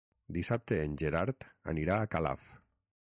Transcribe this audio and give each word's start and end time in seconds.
Dissabte 0.37 0.79
en 0.85 0.95
Gerard 1.03 1.47
anirà 1.75 1.99
a 1.99 2.09
Calaf. 2.17 2.49